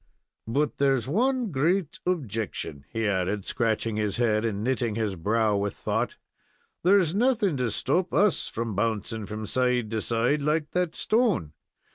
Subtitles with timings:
[0.47, 5.75] "But there's one great objection," he added, scratching his head and knitting his brow with
[5.75, 6.17] thought.
[6.81, 11.53] "There's nothing to stop us from bouncing from side to side like that stone.